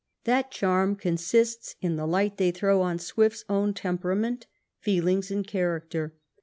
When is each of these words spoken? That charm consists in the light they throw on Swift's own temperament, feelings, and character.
That 0.23 0.49
charm 0.49 0.95
consists 0.95 1.75
in 1.79 1.95
the 1.95 2.07
light 2.07 2.37
they 2.37 2.49
throw 2.49 2.81
on 2.81 2.97
Swift's 2.97 3.45
own 3.47 3.75
temperament, 3.75 4.47
feelings, 4.79 5.29
and 5.29 5.45
character. 5.45 6.15